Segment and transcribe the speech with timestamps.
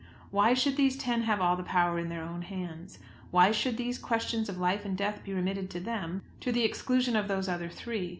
[0.31, 2.97] Why should these ten have all the power in their own hands?
[3.29, 7.15] Why should these questions of life and death be remitted to them, to the exclusion
[7.15, 8.09] of those other three?